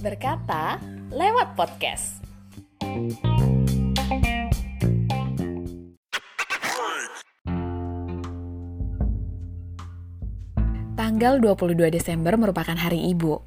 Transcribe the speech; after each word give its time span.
Berkata 0.00 0.80
lewat 1.12 1.52
podcast. 1.52 2.24
Tanggal 10.96 11.36
22 11.44 11.92
Desember 11.92 12.40
merupakan 12.40 12.72
hari 12.72 13.12
ibu. 13.12 13.44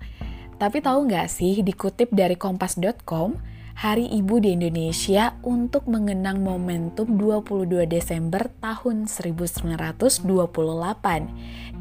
Tapi 0.61 0.77
tahu 0.77 1.09
nggak 1.09 1.25
sih, 1.25 1.65
dikutip 1.65 2.13
dari 2.13 2.37
kompas.com, 2.37 3.41
Hari 3.73 4.05
Ibu 4.05 4.45
di 4.45 4.53
Indonesia 4.53 5.33
untuk 5.41 5.89
mengenang 5.89 6.45
momentum 6.45 7.17
22 7.17 7.89
Desember 7.89 8.53
tahun 8.61 9.09
1928, 9.09 10.29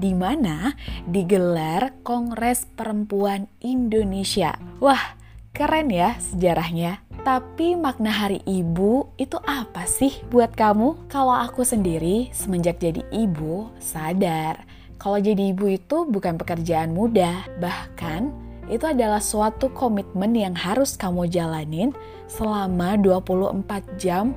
di 0.01 0.13
mana 0.17 0.73
digelar 1.05 1.93
Kongres 2.01 2.65
Perempuan 2.73 3.45
Indonesia. 3.61 4.57
Wah, 4.81 5.21
keren 5.53 5.93
ya 5.93 6.17
sejarahnya. 6.17 7.05
Tapi 7.23 7.77
makna 7.77 8.11
Hari 8.11 8.41
Ibu 8.49 9.15
itu 9.21 9.39
apa 9.45 9.85
sih 9.85 10.25
buat 10.33 10.57
kamu? 10.57 11.13
Kalau 11.13 11.37
aku 11.37 11.63
sendiri 11.63 12.33
semenjak 12.33 12.81
jadi 12.81 13.05
ibu 13.13 13.71
sadar 13.79 14.83
kalau 15.03 15.19
jadi 15.19 15.51
ibu 15.51 15.67
itu 15.67 16.07
bukan 16.07 16.39
pekerjaan 16.39 16.95
mudah, 16.95 17.51
bahkan 17.59 18.31
itu 18.73 18.89
adalah 18.89 19.21
suatu 19.21 19.69
komitmen 19.77 20.33
yang 20.33 20.57
harus 20.57 20.97
kamu 20.97 21.29
jalanin 21.29 21.93
selama 22.25 22.97
24 22.97 24.01
jam 24.01 24.33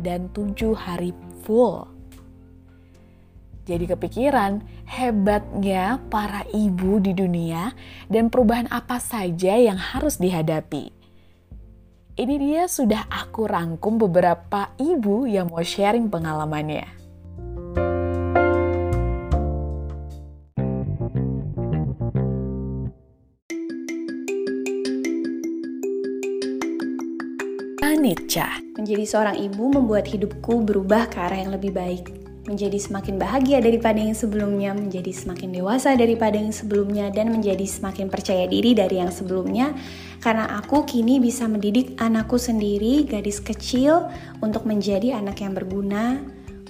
dan 0.00 0.32
7 0.32 0.72
hari 0.72 1.12
full. 1.44 1.84
Jadi 3.62 3.84
kepikiran 3.92 4.64
hebatnya 4.88 6.00
para 6.10 6.42
ibu 6.50 6.98
di 6.98 7.14
dunia 7.14 7.76
dan 8.10 8.26
perubahan 8.32 8.66
apa 8.72 8.98
saja 8.98 9.54
yang 9.54 9.78
harus 9.78 10.18
dihadapi. 10.18 10.90
Ini 12.12 12.34
dia 12.40 12.62
sudah 12.66 13.06
aku 13.06 13.46
rangkum 13.46 14.00
beberapa 14.00 14.72
ibu 14.80 15.28
yang 15.28 15.52
mau 15.52 15.62
sharing 15.62 16.10
pengalamannya. 16.10 17.01
Nietzsche. 28.02 28.42
Menjadi 28.74 29.06
seorang 29.06 29.38
ibu 29.38 29.70
membuat 29.70 30.10
hidupku 30.10 30.66
berubah 30.66 31.06
ke 31.06 31.22
arah 31.22 31.38
yang 31.38 31.54
lebih 31.54 31.70
baik. 31.70 32.10
Menjadi 32.50 32.74
semakin 32.74 33.22
bahagia 33.22 33.62
daripada 33.62 34.02
yang 34.02 34.18
sebelumnya, 34.18 34.74
menjadi 34.74 35.14
semakin 35.14 35.54
dewasa 35.54 35.94
daripada 35.94 36.34
yang 36.34 36.50
sebelumnya, 36.50 37.14
dan 37.14 37.30
menjadi 37.30 37.62
semakin 37.62 38.10
percaya 38.10 38.50
diri 38.50 38.74
dari 38.74 38.98
yang 38.98 39.14
sebelumnya. 39.14 39.70
Karena 40.18 40.58
aku 40.58 40.82
kini 40.82 41.22
bisa 41.22 41.46
mendidik 41.46 41.94
anakku 42.02 42.42
sendiri, 42.42 43.06
gadis 43.06 43.38
kecil, 43.38 44.10
untuk 44.42 44.66
menjadi 44.66 45.22
anak 45.22 45.38
yang 45.38 45.54
berguna 45.54 46.18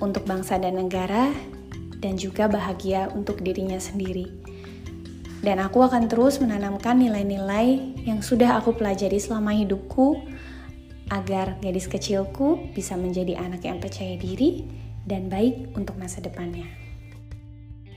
untuk 0.05 0.29
bangsa 0.29 0.61
dan 0.61 0.77
negara, 0.77 1.33
dan 2.05 2.21
juga 2.21 2.45
bahagia 2.45 3.09
untuk 3.17 3.41
dirinya 3.41 3.81
sendiri. 3.81 4.29
Dan 5.41 5.59
aku 5.59 5.81
akan 5.81 6.07
terus 6.07 6.39
menanamkan 6.39 7.01
nilai-nilai 7.01 7.99
yang 8.05 8.21
sudah 8.21 8.61
aku 8.61 8.77
pelajari 8.77 9.19
selama 9.19 9.51
hidupku 9.57 10.21
agar 11.11 11.59
gadis 11.59 11.91
kecilku 11.91 12.71
bisa 12.77 12.95
menjadi 12.95 13.41
anak 13.41 13.67
yang 13.67 13.83
percaya 13.83 14.15
diri 14.15 14.69
dan 15.09 15.27
baik 15.27 15.75
untuk 15.75 15.99
masa 15.99 16.23
depannya. 16.23 16.69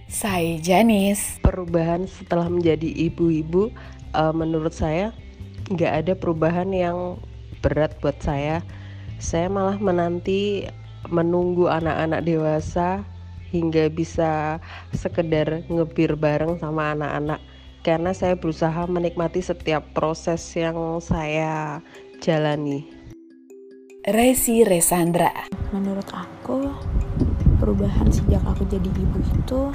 Saya 0.05 0.57
Janis. 0.61 1.41
Perubahan 1.41 2.05
setelah 2.05 2.49
menjadi 2.49 2.87
ibu-ibu, 3.09 3.73
uh, 4.13 4.33
menurut 4.33 4.73
saya 4.73 5.11
nggak 5.69 5.93
ada 6.05 6.13
perubahan 6.13 6.69
yang 6.69 7.19
berat 7.59 7.97
buat 8.01 8.17
saya. 8.21 8.61
Saya 9.17 9.49
malah 9.49 9.81
menanti 9.81 10.69
menunggu 11.09 11.69
anak-anak 11.69 12.25
dewasa 12.25 13.05
hingga 13.53 13.87
bisa 13.89 14.57
sekedar 14.91 15.63
ngebir 15.69 16.17
bareng 16.17 16.57
sama 16.59 16.97
anak-anak 16.97 17.39
karena 17.85 18.11
saya 18.17 18.33
berusaha 18.33 18.89
menikmati 18.89 19.45
setiap 19.45 19.85
proses 19.93 20.41
yang 20.57 20.97
saya 20.97 21.79
jalani. 22.17 22.94
Resi 24.05 24.61
Resandra. 24.61 25.33
Menurut 25.73 26.05
aku, 26.13 26.69
perubahan 27.57 28.05
sejak 28.13 28.45
aku 28.45 28.61
jadi 28.69 28.85
ibu 28.85 29.17
itu 29.17 29.73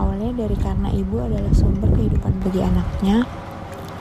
awalnya 0.00 0.32
dari 0.40 0.56
karena 0.56 0.88
ibu 0.88 1.20
adalah 1.20 1.52
sumber 1.52 1.92
kehidupan 2.00 2.32
bagi 2.40 2.64
anaknya. 2.64 3.28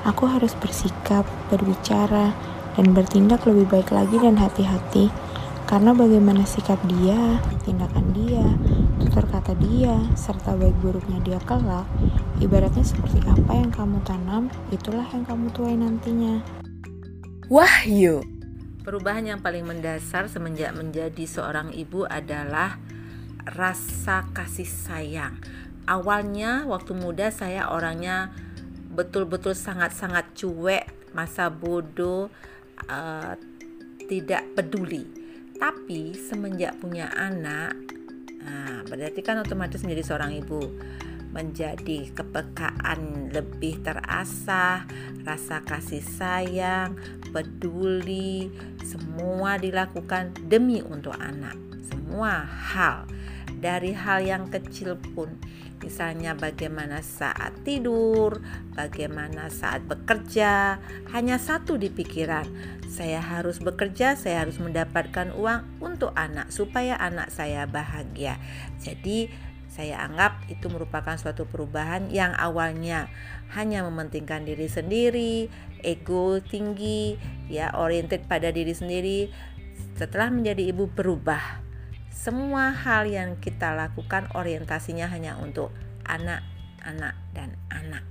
Aku 0.08 0.24
harus 0.32 0.56
bersikap, 0.56 1.28
berbicara, 1.52 2.32
dan 2.80 2.96
bertindak 2.96 3.44
lebih 3.44 3.68
baik 3.68 3.92
lagi 3.92 4.16
dan 4.24 4.40
hati-hati 4.40 5.12
karena 5.68 5.92
bagaimana 5.92 6.48
sikap 6.48 6.80
dia, 6.88 7.36
tindakan 7.68 8.16
dia, 8.16 8.48
tutur 9.04 9.28
kata 9.28 9.52
dia, 9.60 10.00
serta 10.16 10.56
baik 10.56 10.80
buruknya 10.80 11.20
dia 11.28 11.44
kelak, 11.44 11.84
ibaratnya 12.40 12.88
seperti 12.88 13.20
apa 13.28 13.52
yang 13.52 13.68
kamu 13.68 14.00
tanam, 14.08 14.48
itulah 14.72 15.04
yang 15.12 15.28
kamu 15.28 15.52
tuai 15.52 15.76
nantinya. 15.76 16.40
Wahyu 17.52 18.35
Perubahan 18.86 19.26
yang 19.26 19.42
paling 19.42 19.66
mendasar 19.66 20.30
semenjak 20.30 20.70
menjadi 20.78 21.26
seorang 21.26 21.74
ibu 21.74 22.06
adalah 22.06 22.78
rasa 23.42 24.30
kasih 24.30 24.70
sayang. 24.70 25.42
Awalnya 25.90 26.70
waktu 26.70 26.94
muda 26.94 27.34
saya 27.34 27.74
orangnya 27.74 28.30
betul-betul 28.94 29.58
sangat-sangat 29.58 30.38
cuek, 30.38 30.86
masa 31.18 31.50
bodoh, 31.50 32.30
uh, 32.86 33.34
tidak 34.06 34.46
peduli. 34.54 35.10
Tapi 35.58 36.14
semenjak 36.14 36.78
punya 36.78 37.10
anak, 37.10 37.74
nah, 38.46 38.86
berarti 38.86 39.26
kan 39.26 39.42
otomatis 39.42 39.82
menjadi 39.82 40.14
seorang 40.14 40.38
ibu 40.38 40.62
menjadi 41.36 42.16
kepekaan 42.16 43.28
lebih 43.36 43.84
terasa, 43.84 44.88
rasa 45.28 45.60
kasih 45.68 46.00
sayang, 46.00 46.96
peduli, 47.36 48.48
semua 48.80 49.60
dilakukan 49.60 50.32
demi 50.48 50.80
untuk 50.80 51.12
anak. 51.20 51.60
Semua 51.84 52.48
hal, 52.48 53.04
dari 53.60 53.92
hal 53.92 54.24
yang 54.24 54.48
kecil 54.48 54.96
pun, 54.96 55.36
misalnya 55.84 56.40
bagaimana 56.40 57.04
saat 57.04 57.52
tidur, 57.68 58.40
bagaimana 58.72 59.52
saat 59.52 59.84
bekerja, 59.84 60.80
hanya 61.12 61.36
satu 61.36 61.76
di 61.76 61.92
pikiran. 61.92 62.48
Saya 62.88 63.20
harus 63.20 63.60
bekerja, 63.60 64.16
saya 64.16 64.48
harus 64.48 64.56
mendapatkan 64.56 65.36
uang 65.36 65.84
untuk 65.84 66.16
anak 66.16 66.48
supaya 66.48 66.96
anak 66.96 67.28
saya 67.28 67.68
bahagia. 67.68 68.40
Jadi 68.80 69.28
saya 69.70 70.08
anggap 70.08 70.48
itu 70.48 70.72
merupakan 70.72 71.20
suatu 71.20 71.44
perubahan 71.44 72.08
yang 72.08 72.32
awalnya 72.38 73.12
hanya 73.52 73.84
mementingkan 73.84 74.48
diri 74.48 74.72
sendiri, 74.72 75.52
ego 75.84 76.40
tinggi, 76.40 77.20
ya 77.52 77.76
oriented 77.76 78.24
pada 78.26 78.56
diri 78.56 78.72
sendiri. 78.72 79.28
Setelah 80.00 80.32
menjadi 80.32 80.72
ibu 80.72 80.88
berubah. 80.88 81.64
Semua 82.08 82.72
hal 82.72 83.12
yang 83.12 83.36
kita 83.44 83.76
lakukan 83.76 84.32
orientasinya 84.32 85.12
hanya 85.12 85.36
untuk 85.36 85.76
anak, 86.08 86.42
anak 86.80 87.20
dan 87.36 87.60
anak. 87.68 88.08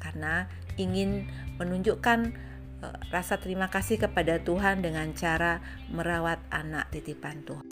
Karena 0.00 0.48
ingin 0.80 1.28
menunjukkan 1.60 2.32
uh, 2.80 2.98
rasa 3.12 3.36
terima 3.38 3.68
kasih 3.68 4.00
kepada 4.00 4.40
Tuhan 4.40 4.80
dengan 4.80 5.12
cara 5.12 5.60
merawat 5.92 6.40
anak 6.48 6.88
titipan 6.90 7.44
Tuhan. 7.44 7.71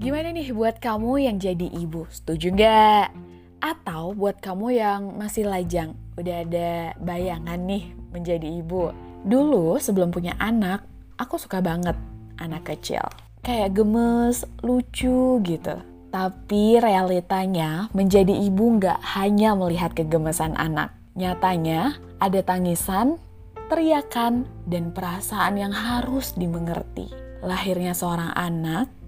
Gimana 0.00 0.32
nih 0.32 0.56
buat 0.56 0.80
kamu 0.80 1.28
yang 1.28 1.36
jadi 1.36 1.68
ibu? 1.76 2.08
Setuju 2.08 2.56
nggak? 2.56 3.12
Atau 3.60 4.16
buat 4.16 4.40
kamu 4.40 4.72
yang 4.72 5.12
masih 5.20 5.44
lajang, 5.44 5.92
udah 6.16 6.40
ada 6.40 6.96
bayangan 7.04 7.60
nih 7.68 7.92
menjadi 8.08 8.48
ibu. 8.64 8.96
Dulu 9.28 9.76
sebelum 9.76 10.08
punya 10.08 10.32
anak, 10.40 10.88
aku 11.20 11.36
suka 11.36 11.60
banget 11.60 12.00
anak 12.40 12.64
kecil. 12.64 13.04
Kayak 13.44 13.76
gemes, 13.76 14.48
lucu 14.64 15.36
gitu. 15.44 15.76
Tapi 16.08 16.80
realitanya 16.80 17.92
menjadi 17.92 18.32
ibu 18.32 18.80
nggak 18.80 19.04
hanya 19.20 19.52
melihat 19.52 19.92
kegemesan 19.92 20.56
anak. 20.56 20.96
Nyatanya 21.12 22.00
ada 22.24 22.40
tangisan, 22.40 23.20
teriakan, 23.68 24.48
dan 24.64 24.96
perasaan 24.96 25.60
yang 25.60 25.76
harus 25.76 26.32
dimengerti. 26.40 27.12
Lahirnya 27.44 27.92
seorang 27.92 28.32
anak 28.32 28.99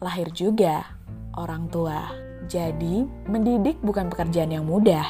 lahir 0.00 0.32
juga 0.32 0.84
orang 1.36 1.68
tua. 1.68 2.08
Jadi, 2.50 3.06
mendidik 3.28 3.78
bukan 3.84 4.10
pekerjaan 4.10 4.50
yang 4.50 4.66
mudah. 4.66 5.06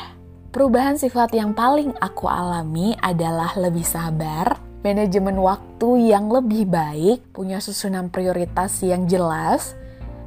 Perubahan 0.51 0.99
sifat 0.99 1.31
yang 1.33 1.55
paling 1.55 1.95
aku 2.03 2.27
alami 2.27 2.99
adalah 2.99 3.55
lebih 3.55 3.87
sabar 3.87 4.59
manajemen 4.81 5.37
waktu 5.39 6.11
yang 6.11 6.33
lebih 6.33 6.67
baik, 6.67 7.37
punya 7.37 7.61
susunan 7.61 8.09
prioritas 8.09 8.81
yang 8.81 9.05
jelas, 9.05 9.77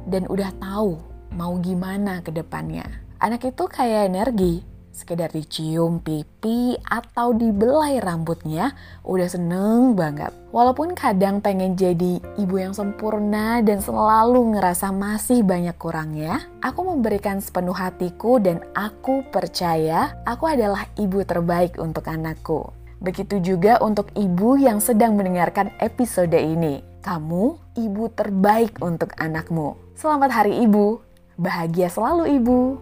dan 0.06 0.24
udah 0.30 0.50
tahu 0.62 0.96
mau 1.34 1.58
gimana 1.58 2.22
ke 2.22 2.30
depannya. 2.30 2.86
Anak 3.18 3.44
itu 3.50 3.66
kayak 3.66 4.10
energi, 4.14 4.62
sekedar 4.94 5.34
dicium 5.34 5.98
pipi 5.98 6.78
atau 6.86 7.34
dibelai 7.34 7.98
rambutnya 7.98 8.72
udah 9.02 9.26
seneng 9.26 9.98
banget. 9.98 10.30
Walaupun 10.54 10.94
kadang 10.94 11.42
pengen 11.42 11.74
jadi 11.74 12.22
ibu 12.38 12.54
yang 12.54 12.72
sempurna 12.72 13.58
dan 13.66 13.82
selalu 13.82 14.54
ngerasa 14.54 14.94
masih 14.94 15.42
banyak 15.42 15.74
kurangnya, 15.74 16.46
aku 16.62 16.86
memberikan 16.86 17.42
sepenuh 17.42 17.74
hatiku 17.74 18.38
dan 18.38 18.62
aku 18.78 19.26
percaya 19.34 20.14
aku 20.22 20.46
adalah 20.46 20.86
ibu 20.94 21.26
terbaik 21.26 21.74
untuk 21.82 22.06
anakku. 22.06 22.70
Begitu 23.02 23.42
juga 23.42 23.82
untuk 23.82 24.08
ibu 24.16 24.56
yang 24.56 24.78
sedang 24.78 25.18
mendengarkan 25.18 25.74
episode 25.82 26.32
ini. 26.32 26.80
Kamu 27.04 27.76
ibu 27.76 28.08
terbaik 28.14 28.80
untuk 28.80 29.12
anakmu. 29.20 29.76
Selamat 29.92 30.40
Hari 30.40 30.64
Ibu. 30.64 31.04
Bahagia 31.36 31.92
selalu 31.92 32.40
ibu. 32.40 32.80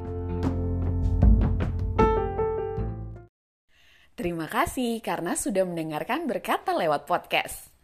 Terima 4.22 4.46
kasih 4.46 5.02
karena 5.02 5.34
sudah 5.34 5.66
mendengarkan 5.66 6.30
berkata 6.30 6.70
lewat 6.70 7.10
podcast. 7.10 7.74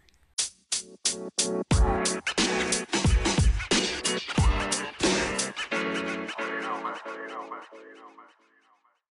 You. 1.42 1.58